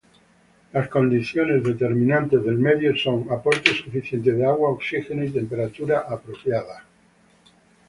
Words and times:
Las 0.73 0.87
condiciones 0.87 1.63
determinantes 1.63 2.43
del 2.43 2.57
medio 2.57 2.97
son: 2.97 3.27
Aporte 3.29 3.69
suficiente 3.69 4.31
de 4.31 4.43
agua, 4.43 4.71
oxígeno, 4.71 5.23
y 5.23 5.29
temperatura 5.29 6.07
apropiada. 6.09 6.83